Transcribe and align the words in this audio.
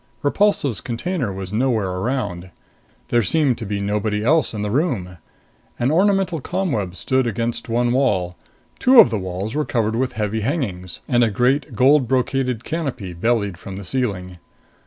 Repulsive's 0.23 0.81
container 0.81 1.31
was 1.31 1.53
nowhere 1.53 1.91
around. 1.91 2.49
There 3.09 3.21
seemed 3.21 3.59
to 3.59 3.67
be 3.67 3.79
nobody 3.79 4.23
else 4.23 4.51
in 4.51 4.63
the 4.63 4.71
room. 4.71 5.17
An 5.77 5.91
ornamental 5.91 6.41
ComWeb 6.41 6.95
stood 6.95 7.27
against 7.27 7.69
one 7.69 7.91
wall. 7.93 8.35
Two 8.79 8.99
of 8.99 9.11
the 9.11 9.19
walls 9.19 9.53
were 9.53 9.63
covered 9.63 9.95
with 9.95 10.13
heavy 10.13 10.39
hangings, 10.39 11.01
and 11.07 11.23
a 11.23 11.29
great 11.29 11.75
gold 11.75 12.07
brocaded 12.07 12.63
canopy 12.63 13.13
bellied 13.13 13.59
from 13.59 13.75
the 13.75 13.85
ceiling. 13.85 14.39